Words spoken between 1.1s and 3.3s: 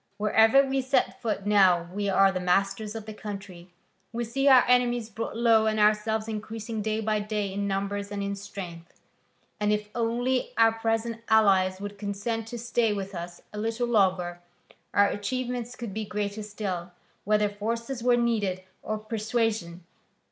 foot now we are the masters of the